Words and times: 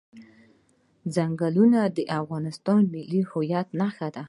ځنګلونه 1.15 1.79
د 1.97 1.99
افغانستان 2.19 2.79
د 2.85 2.91
ملي 2.93 3.21
هویت 3.31 3.67
نښه 3.79 4.07
ده. 4.15 4.19